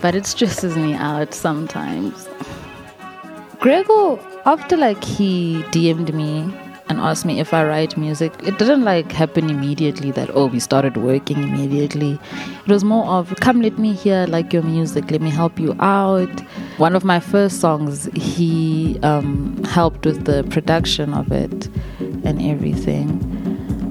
but 0.00 0.14
it 0.14 0.26
stresses 0.26 0.76
me 0.76 0.94
out 0.94 1.34
sometimes. 1.34 2.28
Gregor, 3.58 4.18
after 4.46 4.76
like 4.76 5.02
he 5.04 5.62
DM'd 5.70 6.14
me 6.14 6.52
and 6.90 6.98
asked 6.98 7.24
me 7.24 7.38
if 7.38 7.54
I 7.54 7.64
write 7.64 7.96
music. 7.96 8.32
It 8.42 8.58
didn't 8.58 8.82
like 8.82 9.12
happen 9.12 9.48
immediately 9.48 10.10
that 10.10 10.28
oh 10.34 10.46
we 10.46 10.58
started 10.58 10.96
working 10.96 11.42
immediately. 11.42 12.18
It 12.66 12.70
was 12.70 12.82
more 12.82 13.06
of 13.06 13.34
come 13.36 13.62
let 13.62 13.78
me 13.78 13.92
hear 13.92 14.26
like 14.26 14.52
your 14.52 14.64
music, 14.64 15.10
let 15.10 15.22
me 15.22 15.30
help 15.30 15.58
you 15.58 15.76
out. 15.78 16.40
One 16.78 16.96
of 16.96 17.04
my 17.04 17.20
first 17.20 17.60
songs, 17.60 18.06
he 18.14 18.98
um, 19.04 19.62
helped 19.64 20.04
with 20.04 20.24
the 20.24 20.42
production 20.50 21.14
of 21.14 21.30
it 21.30 21.68
and 22.24 22.42
everything. 22.42 23.08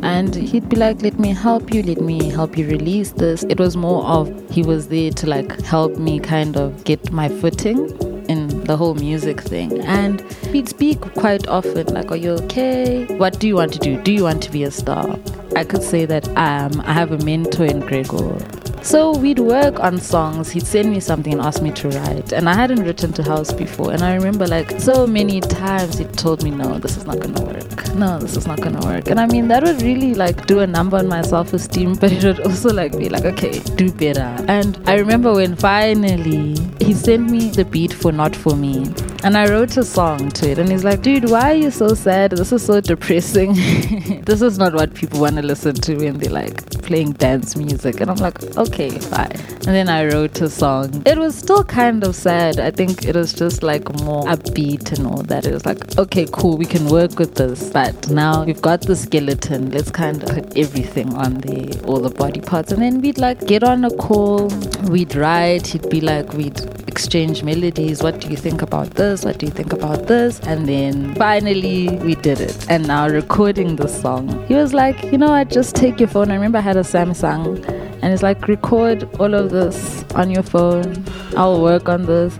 And 0.01 0.33
he'd 0.33 0.69
be 0.69 0.77
like, 0.77 1.01
let 1.01 1.19
me 1.19 1.33
help 1.33 1.73
you, 1.73 1.83
let 1.83 1.99
me 1.99 2.29
help 2.29 2.57
you 2.57 2.67
release 2.67 3.11
this. 3.11 3.43
It 3.43 3.59
was 3.59 3.75
more 3.75 4.03
of 4.05 4.27
he 4.49 4.63
was 4.63 4.87
there 4.87 5.11
to 5.11 5.27
like 5.27 5.59
help 5.61 5.97
me 5.97 6.19
kind 6.19 6.55
of 6.57 6.83
get 6.85 7.11
my 7.11 7.27
footing 7.27 7.89
in 8.29 8.63
the 8.63 8.77
whole 8.77 8.95
music 8.95 9.41
thing. 9.41 9.81
And 9.81 10.21
we'd 10.53 10.69
speak 10.69 11.01
quite 11.01 11.47
often 11.47 11.87
like, 11.87 12.11
Are 12.11 12.15
you 12.15 12.31
okay? 12.31 13.05
What 13.17 13.39
do 13.39 13.47
you 13.47 13.55
want 13.55 13.73
to 13.73 13.79
do? 13.79 14.01
Do 14.01 14.11
you 14.11 14.23
want 14.23 14.41
to 14.43 14.51
be 14.51 14.63
a 14.63 14.71
star? 14.71 15.19
I 15.55 15.63
could 15.63 15.83
say 15.83 16.05
that 16.05 16.27
um, 16.29 16.81
I 16.85 16.93
have 16.93 17.11
a 17.11 17.17
mentor 17.25 17.65
in 17.65 17.81
Gregor. 17.81 18.37
So 18.81 19.15
we'd 19.15 19.39
work 19.39 19.79
on 19.79 19.99
songs. 19.99 20.49
He'd 20.49 20.65
send 20.65 20.89
me 20.91 20.99
something 20.99 21.33
and 21.33 21.41
ask 21.41 21.61
me 21.61 21.71
to 21.71 21.89
write. 21.89 22.31
And 22.31 22.49
I 22.49 22.53
hadn't 22.53 22.83
written 22.83 23.11
to 23.13 23.23
House 23.23 23.51
before. 23.51 23.91
And 23.91 24.01
I 24.01 24.15
remember 24.15 24.47
like 24.47 24.79
so 24.79 25.05
many 25.05 25.41
times 25.41 25.97
he 25.97 26.05
told 26.05 26.43
me, 26.43 26.51
no, 26.51 26.79
this 26.79 26.97
is 26.97 27.05
not 27.05 27.19
going 27.19 27.35
to 27.35 27.43
work. 27.43 27.93
No, 27.95 28.17
this 28.19 28.37
is 28.37 28.47
not 28.47 28.61
going 28.61 28.79
to 28.79 28.87
work. 28.87 29.09
And 29.09 29.19
I 29.19 29.25
mean, 29.25 29.47
that 29.49 29.63
would 29.63 29.81
really 29.81 30.13
like 30.13 30.47
do 30.47 30.59
a 30.59 30.67
number 30.67 30.97
on 30.97 31.07
my 31.07 31.21
self 31.21 31.53
esteem, 31.53 31.95
but 31.99 32.11
it 32.11 32.23
would 32.23 32.39
also 32.39 32.73
like 32.73 32.97
be 32.97 33.09
like, 33.09 33.25
okay, 33.25 33.59
do 33.75 33.91
better. 33.91 34.35
And 34.47 34.81
I 34.85 34.95
remember 34.95 35.33
when 35.33 35.55
finally 35.55 36.55
he 36.79 36.93
sent 36.93 37.29
me 37.29 37.49
the 37.49 37.65
beat 37.65 37.93
for 37.93 38.11
Not 38.11 38.35
For 38.35 38.55
Me. 38.55 38.85
And 39.21 39.35
I 39.35 39.49
wrote 39.49 39.75
a 39.75 39.83
song 39.83 40.29
to 40.29 40.49
it. 40.49 40.59
And 40.59 40.71
he's 40.71 40.85
like, 40.85 41.01
dude, 41.01 41.29
why 41.29 41.51
are 41.51 41.55
you 41.55 41.71
so 41.71 41.93
sad? 41.93 42.31
This 42.31 42.53
is 42.53 42.65
so 42.65 42.79
depressing. 42.79 43.53
this 44.23 44.41
is 44.41 44.57
not 44.57 44.73
what 44.73 44.93
people 44.93 45.19
want 45.19 45.35
to 45.35 45.41
listen 45.41 45.75
to 45.75 45.97
when 45.97 46.17
they're 46.19 46.31
like 46.31 46.69
playing 46.83 47.11
dance 47.13 47.57
music. 47.57 47.99
And 47.99 48.09
I'm 48.09 48.17
like, 48.17 48.41
okay, 48.55 48.89
fine. 48.97 49.31
And 49.67 49.75
then 49.75 49.89
I 49.89 50.05
wrote 50.05 50.39
a 50.39 50.49
song. 50.49 51.03
It 51.05 51.17
was 51.17 51.37
still 51.37 51.65
kind 51.65 52.05
of 52.05 52.15
sad. 52.15 52.59
I 52.61 52.71
think 52.71 53.05
it 53.05 53.15
was 53.15 53.33
just 53.33 53.61
like 53.61 53.93
more 54.03 54.23
upbeat 54.23 54.97
and 54.97 55.05
all 55.05 55.21
that. 55.23 55.45
It 55.45 55.53
was 55.53 55.65
like, 55.65 55.97
okay, 55.97 56.25
cool, 56.31 56.57
we 56.57 56.65
can 56.65 56.87
work 56.87 57.19
with 57.19 57.35
this. 57.35 57.71
But 57.71 58.09
now 58.09 58.45
we've 58.45 58.61
got 58.61 58.81
the 58.81 58.95
skeleton. 58.95 59.69
Let's 59.71 59.91
kind 59.91 60.23
of 60.23 60.29
put 60.29 60.57
everything 60.57 61.13
on 61.15 61.35
the 61.41 61.77
all 61.85 61.99
the 61.99 62.09
body 62.09 62.39
parts. 62.39 62.71
And 62.71 62.81
then 62.81 63.01
we'd 63.01 63.17
like 63.17 63.45
get 63.45 63.63
on 63.65 63.83
a 63.83 63.91
call. 63.91 64.47
We'd 64.89 65.13
write. 65.15 65.67
He'd 65.67 65.89
be 65.89 65.99
like, 65.99 66.31
we'd 66.33 66.59
exchange 66.87 67.43
melodies. 67.43 68.01
What 68.01 68.21
do 68.21 68.29
you 68.29 68.37
think 68.37 68.61
about 68.61 68.91
this? 68.91 69.08
What 69.09 69.39
do 69.39 69.47
you 69.47 69.51
think 69.51 69.73
about 69.73 70.05
this? 70.05 70.39
And 70.41 70.67
then 70.69 71.15
finally 71.15 71.97
we 72.03 72.13
did 72.13 72.39
it. 72.39 72.69
And 72.69 72.87
now 72.87 73.07
recording 73.07 73.75
the 73.75 73.87
song. 73.87 74.45
He 74.47 74.53
was 74.53 74.71
like, 74.71 75.03
you 75.05 75.17
know 75.17 75.31
what, 75.31 75.49
just 75.49 75.75
take 75.75 75.99
your 75.99 76.09
phone. 76.09 76.29
I 76.29 76.35
remember 76.35 76.59
I 76.59 76.61
had 76.61 76.77
a 76.77 76.81
Samsung 76.81 77.67
and 78.01 78.13
it's 78.13 78.21
like 78.21 78.47
record 78.47 79.09
all 79.19 79.33
of 79.33 79.49
this 79.49 80.05
on 80.13 80.29
your 80.29 80.43
phone. 80.43 81.03
I'll 81.35 81.59
work 81.61 81.89
on 81.89 82.05
this. 82.05 82.39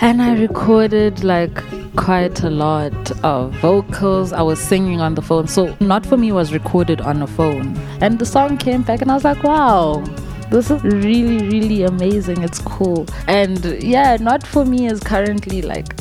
And 0.00 0.20
I 0.20 0.34
recorded 0.36 1.22
like 1.22 1.54
quite 1.94 2.42
a 2.42 2.50
lot 2.50 3.12
of 3.22 3.52
vocals. 3.60 4.32
I 4.32 4.42
was 4.42 4.58
singing 4.58 5.00
on 5.00 5.14
the 5.14 5.22
phone. 5.22 5.46
So 5.46 5.76
not 5.78 6.04
for 6.04 6.16
me 6.16 6.32
was 6.32 6.52
recorded 6.52 7.00
on 7.00 7.22
a 7.22 7.26
phone. 7.28 7.76
And 8.00 8.18
the 8.18 8.26
song 8.26 8.56
came 8.56 8.82
back 8.82 9.00
and 9.00 9.10
I 9.12 9.14
was 9.14 9.24
like, 9.24 9.42
wow, 9.44 10.02
this 10.50 10.68
is 10.68 10.82
really, 10.82 11.48
really 11.48 11.84
amazing. 11.84 12.42
It's 12.42 12.58
cool. 12.58 13.06
And 13.28 13.64
yeah, 13.80 14.16
Not 14.16 14.44
For 14.44 14.64
Me 14.64 14.86
is 14.86 14.98
currently 14.98 15.62
like 15.62 15.99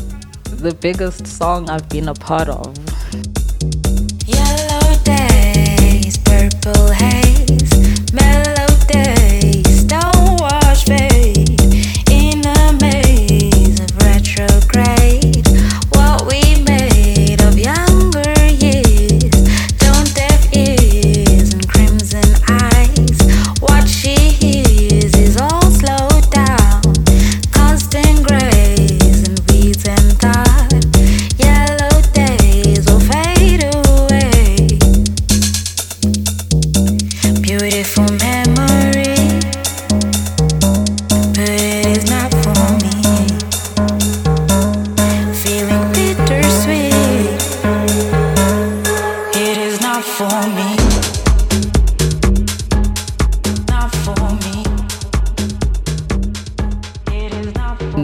the 0.59 0.73
biggest 0.73 1.25
song 1.25 1.69
I've 1.69 1.87
been 1.87 2.09
a 2.09 2.13
part 2.13 2.49
of. 2.49 2.88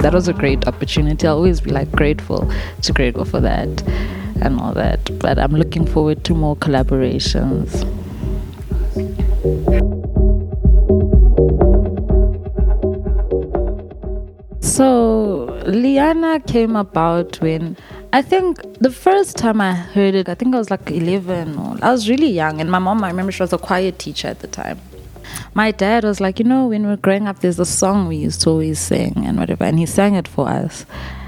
That 0.05 0.13
was 0.13 0.27
a 0.27 0.33
great 0.33 0.67
opportunity. 0.67 1.25
I'll 1.25 1.37
always 1.37 1.61
be 1.61 1.71
like 1.71 1.91
grateful 1.91 2.47
to 2.83 2.93
grateful 2.93 3.25
for 3.25 3.39
that 3.39 3.67
and 4.39 4.59
all 4.59 4.71
that. 4.73 4.99
But 5.17 5.39
I'm 5.39 5.53
looking 5.53 5.83
forward 5.87 6.23
to 6.25 6.35
more 6.35 6.55
collaborations. 6.55 7.71
So 14.61 15.47
Liyana 15.65 16.45
came 16.45 16.75
about 16.75 17.41
when 17.41 17.75
I 18.13 18.21
think 18.21 18.61
the 18.79 18.91
first 18.91 19.37
time 19.37 19.59
I 19.59 19.73
heard 19.73 20.13
it, 20.13 20.29
I 20.29 20.35
think 20.35 20.53
I 20.53 20.59
was 20.59 20.69
like 20.69 20.91
11 20.91 21.57
or 21.57 21.79
I 21.81 21.91
was 21.91 22.07
really 22.07 22.29
young, 22.29 22.61
and 22.61 22.69
my 22.69 22.77
mom, 22.77 23.03
I 23.03 23.07
remember 23.07 23.31
she 23.31 23.41
was 23.41 23.53
a 23.53 23.57
choir 23.57 23.89
teacher 23.89 24.27
at 24.27 24.41
the 24.41 24.47
time 24.47 24.79
my 25.53 25.71
dad 25.71 26.03
was 26.03 26.19
like, 26.19 26.39
you 26.39 26.45
know, 26.45 26.67
when 26.67 26.83
we 26.83 26.89
were 26.89 26.97
growing 26.97 27.27
up, 27.27 27.39
there's 27.39 27.59
a 27.59 27.65
song 27.65 28.07
we 28.07 28.17
used 28.17 28.41
to 28.41 28.49
always 28.49 28.79
sing 28.79 29.13
and 29.17 29.37
whatever, 29.37 29.63
and 29.63 29.79
he 29.79 29.85
sang 29.85 30.15
it 30.15 30.27
for 30.27 30.47
us. 30.47 30.85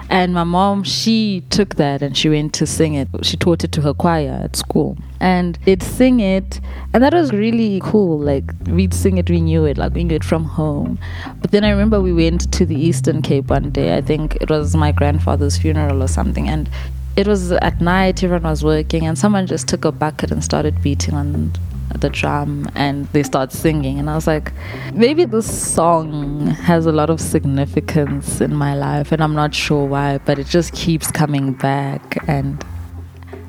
And 0.09 0.33
my 0.33 0.45
mom, 0.45 0.83
she 0.83 1.43
took 1.49 1.75
that 1.75 2.01
and 2.01 2.15
she 2.15 2.29
went 2.29 2.53
to 2.53 2.65
sing 2.65 2.93
it. 2.93 3.09
She 3.23 3.35
taught 3.35 3.65
it 3.65 3.73
to 3.73 3.81
her 3.81 3.93
choir 3.93 4.39
at 4.41 4.55
school. 4.55 4.97
And 5.19 5.59
they'd 5.65 5.83
sing 5.83 6.21
it. 6.21 6.61
And 6.93 7.03
that 7.03 7.13
was 7.13 7.33
really 7.33 7.81
cool. 7.83 8.17
Like, 8.17 8.45
we'd 8.67 8.93
sing 8.93 9.17
it, 9.17 9.29
we 9.29 9.41
knew 9.41 9.65
it, 9.65 9.77
like, 9.77 9.93
we 9.93 10.05
knew 10.05 10.15
it 10.15 10.23
from 10.23 10.45
home. 10.45 10.97
But 11.41 11.51
then 11.51 11.65
I 11.65 11.71
remember 11.71 11.99
we 11.99 12.13
went 12.13 12.49
to 12.53 12.65
the 12.65 12.79
Eastern 12.79 13.21
Cape 13.21 13.47
one 13.47 13.69
day. 13.71 13.97
I 13.97 14.01
think 14.01 14.35
it 14.35 14.49
was 14.49 14.75
my 14.75 14.93
grandfather's 14.93 15.57
funeral 15.57 16.01
or 16.01 16.07
something. 16.07 16.47
And 16.47 16.69
it 17.17 17.27
was 17.27 17.51
at 17.51 17.81
night, 17.81 18.23
everyone 18.23 18.43
was 18.43 18.63
working, 18.63 19.05
and 19.05 19.17
someone 19.17 19.47
just 19.47 19.67
took 19.67 19.83
a 19.83 19.91
bucket 19.91 20.31
and 20.31 20.43
started 20.43 20.81
beating 20.81 21.15
on 21.15 21.51
the 21.95 22.09
drum 22.09 22.69
and 22.75 23.05
they 23.07 23.23
start 23.23 23.51
singing. 23.51 23.99
And 23.99 24.09
i 24.09 24.15
was 24.15 24.27
like 24.27 24.51
maybe 24.93 25.25
this 25.25 25.47
song 25.73 26.47
has 26.47 26.85
a 26.85 26.91
lot 26.91 27.09
of 27.09 27.19
significance 27.19 28.41
in 28.41 28.53
my 28.55 28.75
life 28.75 29.11
and 29.11 29.23
i'm 29.23 29.33
not 29.33 29.53
sure 29.53 29.85
why 29.85 30.17
but 30.19 30.39
it 30.39 30.47
just 30.47 30.73
keeps 30.73 31.11
coming 31.11 31.53
back 31.53 32.17
and 32.27 32.63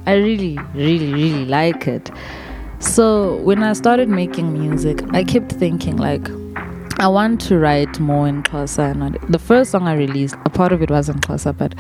i 0.07 0.15
really 0.15 0.59
really 0.75 1.13
really 1.13 1.45
like 1.45 1.87
it. 1.89 2.11
So 2.81 3.37
when 3.37 3.63
i 3.63 3.73
started 3.73 4.09
making 4.09 4.53
music 4.53 5.03
i 5.13 5.25
kept 5.25 5.53
thinking 5.53 5.97
like 5.97 6.29
i 7.01 7.09
want 7.09 7.41
to 7.41 7.59
write 7.59 7.99
more 8.01 8.27
in 8.27 8.43
Xhosa. 8.43 9.31
The 9.31 9.39
first 9.39 9.71
song 9.73 9.87
i 9.89 9.95
released 9.95 10.37
a 10.45 10.51
part 10.51 10.73
of 10.73 10.83
it 10.83 10.91
was 10.91 11.09
in 11.09 11.17
Xhosa 11.17 11.57
but 11.57 11.75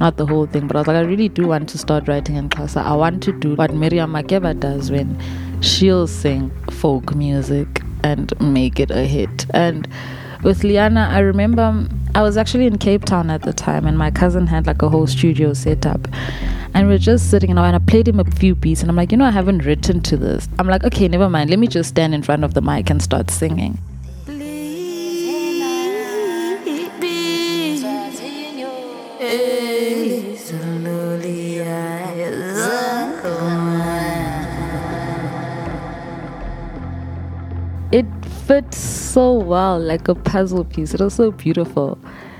not 0.00 0.16
the 0.16 0.26
whole 0.26 0.46
thing 0.46 0.66
but 0.66 0.76
i 0.76 0.80
was 0.80 0.88
like 0.88 0.96
i 0.96 1.00
really 1.00 1.28
do 1.28 1.46
want 1.46 1.68
to 1.68 1.78
start 1.78 2.08
writing 2.08 2.36
in 2.36 2.48
Xhosa 2.48 2.82
i 2.82 2.94
want 2.94 3.22
to 3.22 3.32
do 3.32 3.54
what 3.54 3.72
miriam 3.74 4.12
makeba 4.12 4.58
does 4.58 4.90
when 4.90 5.16
she'll 5.60 6.06
sing 6.06 6.50
folk 6.70 7.14
music 7.14 7.82
and 8.02 8.38
make 8.40 8.80
it 8.80 8.90
a 8.90 9.04
hit. 9.04 9.46
And 9.50 9.86
with 10.42 10.62
Liyana, 10.62 11.08
I 11.08 11.20
remember 11.20 11.62
um, 11.62 11.88
I 12.14 12.22
was 12.22 12.36
actually 12.36 12.66
in 12.66 12.78
Cape 12.78 13.04
Town 13.04 13.30
at 13.30 13.42
the 13.42 13.52
time, 13.52 13.86
and 13.86 13.96
my 13.96 14.10
cousin 14.10 14.46
had 14.46 14.66
like 14.66 14.82
a 14.82 14.88
whole 14.88 15.06
studio 15.06 15.52
set 15.52 15.86
up. 15.86 16.08
And 16.72 16.88
we 16.88 16.94
are 16.94 16.98
just 16.98 17.30
sitting, 17.30 17.50
and 17.50 17.58
I 17.58 17.78
played 17.78 18.08
him 18.08 18.20
a 18.20 18.24
few 18.24 18.54
beats, 18.54 18.80
and 18.80 18.90
I'm 18.90 18.96
like, 18.96 19.12
you 19.12 19.18
know, 19.18 19.24
I 19.24 19.30
haven't 19.30 19.64
written 19.64 20.00
to 20.02 20.16
this. 20.16 20.48
I'm 20.58 20.68
like, 20.68 20.84
okay, 20.84 21.08
never 21.08 21.28
mind. 21.28 21.50
Let 21.50 21.58
me 21.58 21.66
just 21.66 21.90
stand 21.90 22.14
in 22.14 22.22
front 22.22 22.44
of 22.44 22.54
the 22.54 22.62
mic 22.62 22.90
and 22.90 23.02
start 23.02 23.30
singing. 23.30 23.78
Fit 38.50 38.74
so 38.74 39.32
well 39.32 39.78
like 39.78 40.08
a 40.08 40.14
puzzle 40.16 40.64
piece. 40.64 40.92
It 40.92 40.98
was 40.98 41.14
so 41.14 41.30
beautiful 41.30 41.96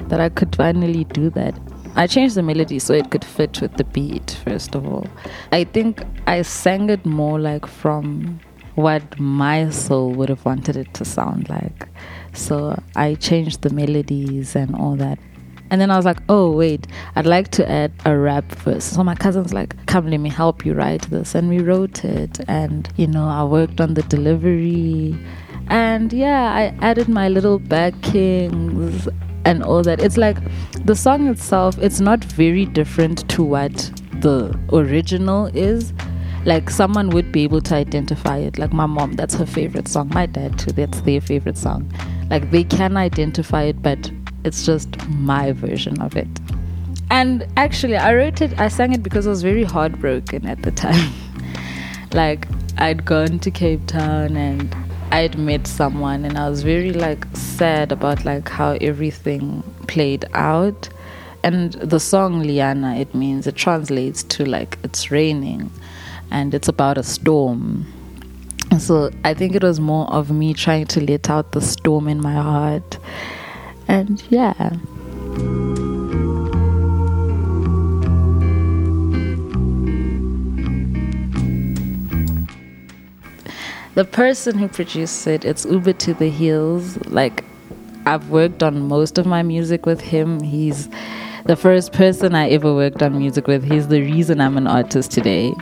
that 0.09 0.19
I 0.21 0.29
could 0.29 0.57
finally 0.57 1.05
do 1.05 1.31
that. 1.31 1.57
I 1.95 2.09
changed 2.09 2.35
the 2.35 2.43
melody 2.43 2.81
so 2.81 2.95
it 2.95 3.13
could 3.13 3.25
fit 3.25 3.61
with 3.61 3.77
the 3.77 3.85
beat, 3.85 4.37
first 4.45 4.75
of 4.75 4.85
all. 4.85 5.07
I 5.53 5.63
think 5.63 6.03
I 6.27 6.43
sang 6.43 6.91
it 6.91 7.07
more 7.07 7.39
like 7.39 7.65
from 7.65 8.41
what 8.75 9.21
my 9.21 9.71
soul 9.71 10.11
would 10.15 10.31
have 10.31 10.45
wanted 10.45 10.77
it 10.77 10.93
to 10.95 11.05
sound 11.05 11.49
like. 11.49 11.87
So 12.33 12.77
I 12.97 13.15
changed 13.15 13.63
the 13.63 13.71
melodies 13.71 14.57
and 14.57 14.75
all 14.75 14.97
that. 14.97 15.21
And 15.71 15.81
then 15.81 15.93
I 15.93 15.97
was 15.97 16.05
like, 16.05 16.19
oh, 16.29 16.51
wait, 16.51 16.89
I'd 17.15 17.27
like 17.27 17.53
to 17.53 17.71
add 17.71 17.93
a 18.05 18.17
rap 18.17 18.47
verse. 18.47 18.83
So 18.83 19.05
my 19.05 19.15
cousin's 19.15 19.55
like, 19.55 19.87
come, 19.87 20.11
let 20.11 20.19
me 20.19 20.29
help 20.29 20.67
you 20.67 20.75
write 20.75 21.03
this. 21.03 21.37
And 21.37 21.49
we 21.49 21.61
wrote 21.61 22.05
it. 22.05 22.41
And, 22.49 22.89
you 22.97 23.07
know, 23.07 23.29
I 23.29 23.45
worked 23.45 23.81
on 23.81 23.95
the 23.95 24.03
delivery. 24.03 25.17
And 25.71 26.13
yeah, 26.13 26.53
I 26.53 26.75
added 26.85 27.09
my 27.09 27.29
little 27.29 27.61
backings 27.61 29.09
and 29.45 29.63
all 29.63 29.83
that. 29.85 30.01
It's 30.01 30.17
like 30.17 30.37
the 30.85 30.97
song 30.97 31.29
itself, 31.29 31.79
it's 31.79 32.01
not 32.01 32.25
very 32.25 32.67
different 32.67 33.29
to 33.31 33.45
what 33.45 33.73
the 34.15 34.59
original 34.73 35.47
is. 35.47 35.93
Like 36.45 36.71
someone 36.71 37.11
would 37.11 37.31
be 37.31 37.45
able 37.45 37.61
to 37.63 37.75
identify 37.77 38.39
it. 38.39 38.59
Like 38.59 38.73
my 38.73 38.87
mom, 38.87 39.13
that's 39.13 39.35
her 39.35 39.47
favorite 39.47 39.87
song. 39.87 40.11
My 40.13 40.27
dad, 40.27 40.59
too, 40.59 40.73
that's 40.73 41.03
their 41.03 41.21
favorite 41.21 41.57
song. 41.57 41.89
Like 42.31 42.51
they 42.51 42.65
can 42.65 42.97
identify 42.97 43.63
it, 43.63 43.81
but 43.81 44.11
it's 44.45 44.67
just 44.67 44.89
my 45.09 45.53
version 45.53 46.01
of 46.01 46.17
it. 46.17 46.29
And 47.13 47.47
actually, 47.57 47.97
I 47.97 48.15
wrote 48.15 48.41
it, 48.41 48.59
I 48.59 48.67
sang 48.67 48.93
it 48.93 49.05
because 49.05 49.27
I 49.27 49.31
was 49.31 49.43
very 49.43 49.65
heartbroken 49.65 50.47
at 50.47 50.63
the 50.63 50.73
time. 50.73 51.13
like, 52.13 52.49
I'd 52.79 53.05
gone 53.05 53.39
to 53.39 53.51
Cape 53.53 53.87
Town 53.87 54.37
and 54.37 54.75
I'd 55.13 55.39
met 55.39 55.67
someone, 55.67 56.25
and 56.25 56.39
I 56.39 56.49
was 56.49 56.63
very 56.63 56.93
like 56.93 57.27
sad 57.35 57.93
about 57.93 58.25
like 58.25 58.49
how 58.49 58.79
everything 58.81 59.63
played 59.87 60.25
out. 60.35 60.89
And 61.43 61.73
the 61.73 61.99
song 61.99 62.43
Liyana, 62.45 63.01
it 63.01 63.15
means 63.15 63.47
it 63.47 63.57
translates 63.57 64.23
to 64.25 64.45
like 64.45 64.79
it's 64.85 65.11
raining 65.11 65.71
and 66.31 66.55
it's 66.55 66.69
about 66.69 66.99
a 66.99 67.03
storm. 67.03 67.87
So 68.79 69.11
I 69.25 69.35
think 69.35 69.55
it 69.55 69.63
was 69.63 69.81
more 69.81 70.07
of 70.13 70.31
me 70.31 70.55
trying 70.55 70.87
to 70.87 71.01
let 71.01 71.29
out 71.29 71.53
the 71.53 71.61
storm 71.61 72.07
in 72.07 72.21
my 72.21 72.35
heart. 72.35 72.99
And 73.89 74.23
yeah. 74.31 74.77
The 84.01 84.07
person 84.07 84.57
who 84.57 84.67
produced 84.67 85.27
it, 85.27 85.45
it's 85.45 85.67
Ubertothehills. 85.67 87.13
Like, 87.13 87.45
I've 88.07 88.31
worked 88.31 88.63
on 88.63 88.89
most 88.89 89.19
of 89.19 89.27
my 89.27 89.43
music 89.43 89.85
with 89.85 90.01
him. 90.01 90.41
He's 90.41 90.89
the 91.45 91.55
first 91.55 91.93
person 91.93 92.35
I 92.35 92.49
ever 92.49 92.75
worked 92.75 93.03
on 93.03 93.19
music 93.19 93.47
with. 93.47 93.63
He's 93.63 93.89
the 93.89 94.01
reason 94.01 94.41
I'm 94.41 94.57
an 94.57 94.67
artist 94.67 95.13
today. 95.13 95.53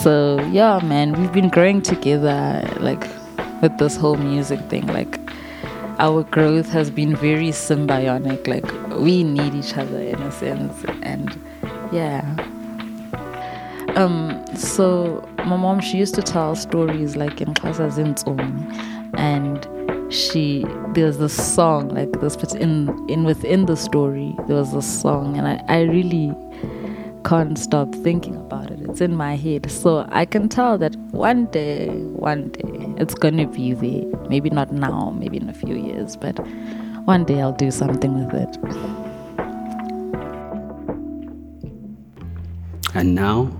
So, 0.00 0.40
yeah, 0.50 0.80
man, 0.82 1.12
we've 1.20 1.30
been 1.30 1.50
growing 1.50 1.82
together, 1.82 2.66
like, 2.80 3.06
with 3.60 3.76
this 3.76 3.96
whole 3.96 4.16
music 4.16 4.60
thing. 4.70 4.86
Like, 4.86 5.20
our 5.98 6.22
growth 6.22 6.70
has 6.70 6.90
been 6.90 7.14
very 7.14 7.48
symbiotic. 7.48 8.46
Like, 8.46 8.98
we 8.98 9.24
need 9.24 9.54
each 9.54 9.76
other 9.76 10.00
in 10.00 10.22
a 10.22 10.32
sense. 10.32 10.86
And, 11.02 11.38
yeah. 11.92 12.24
Um, 13.94 14.42
so 14.56 15.28
my 15.48 15.56
mom 15.56 15.80
she 15.80 15.96
used 15.96 16.14
to 16.14 16.22
tell 16.22 16.54
stories 16.54 17.16
like 17.16 17.40
in 17.40 17.54
Xhosa 17.54 17.90
Zintsum 17.90 18.38
and 19.14 19.66
she 20.12 20.64
there's 20.94 21.18
this 21.18 21.34
song 21.54 21.88
like 21.88 22.12
this 22.20 22.36
in 22.54 22.88
in 23.08 23.24
within 23.24 23.66
the 23.66 23.76
story 23.76 24.34
there 24.46 24.56
was 24.56 24.74
a 24.74 24.82
song. 24.82 25.36
And 25.38 25.48
I, 25.48 25.64
I 25.68 25.80
really 25.82 26.34
can't 27.24 27.58
stop 27.58 27.94
thinking 27.94 28.36
about 28.36 28.70
it. 28.70 28.80
It's 28.82 29.00
in 29.00 29.16
my 29.16 29.36
head. 29.36 29.70
So 29.70 30.06
i 30.10 30.24
can 30.24 30.48
tell 30.48 30.78
that 30.78 30.94
one 31.12 31.46
day 31.46 31.88
one 31.88 32.48
day 32.50 32.94
it's 33.02 33.14
gonna 33.14 33.46
be 33.46 33.72
there. 33.72 34.04
Maybe 34.28 34.50
not 34.50 34.72
now 34.72 35.16
maybe 35.18 35.38
in 35.38 35.48
a 35.48 35.54
few 35.54 35.76
years 35.76 36.16
but 36.16 36.38
one 37.06 37.24
day 37.24 37.40
i'll 37.40 37.52
do 37.52 37.70
something 37.70 38.26
with 38.26 38.34
it. 38.34 38.58
And 42.94 43.14
now, 43.14 43.52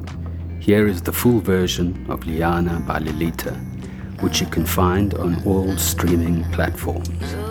here 0.69 0.87
is 0.87 1.01
the 1.01 1.11
full 1.11 1.41
version 1.41 2.05
of 2.11 2.21
Liyana 2.25 2.87
by 2.87 2.99
Lilitha, 2.99 3.57
which 4.21 4.43
you 4.43 4.47
can 4.47 4.67
find 4.67 5.15
on 5.15 5.43
all 5.47 5.75
streaming 5.79 6.45
platforms. 6.53 7.48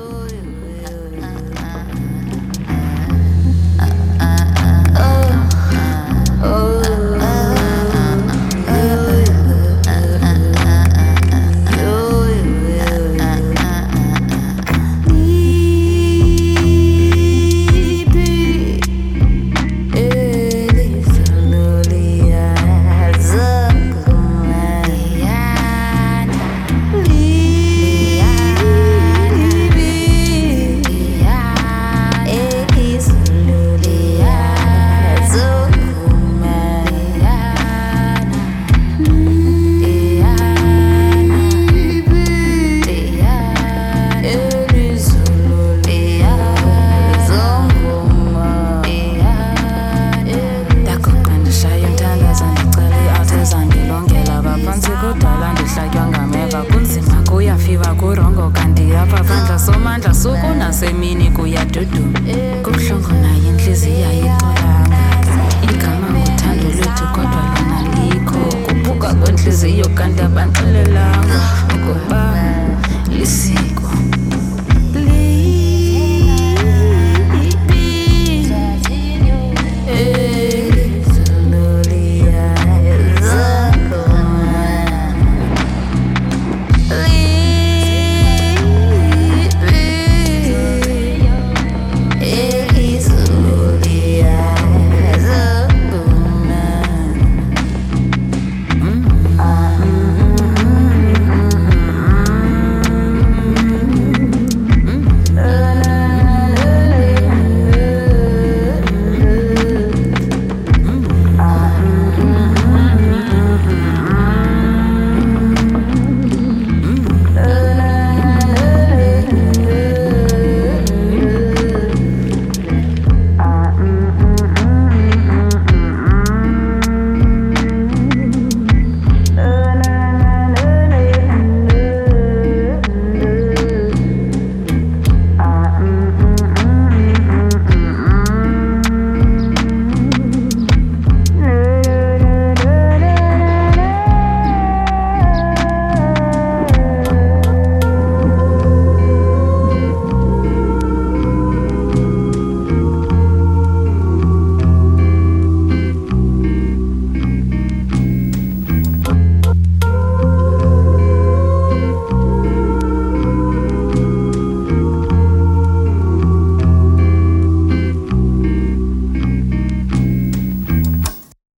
dudu 61.78 62.04
kubuhlongona 62.64 63.30
yentliziya 63.44 64.10